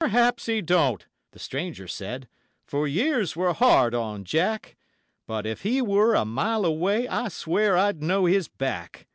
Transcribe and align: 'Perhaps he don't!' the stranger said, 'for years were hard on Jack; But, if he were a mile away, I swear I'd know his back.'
'Perhaps 0.00 0.46
he 0.46 0.62
don't!' 0.62 1.04
the 1.32 1.38
stranger 1.38 1.86
said, 1.86 2.28
'for 2.64 2.88
years 2.88 3.36
were 3.36 3.52
hard 3.52 3.94
on 3.94 4.24
Jack; 4.24 4.74
But, 5.26 5.44
if 5.44 5.64
he 5.64 5.82
were 5.82 6.14
a 6.14 6.24
mile 6.24 6.64
away, 6.64 7.06
I 7.06 7.28
swear 7.28 7.76
I'd 7.76 8.02
know 8.02 8.24
his 8.24 8.48
back.' 8.48 9.06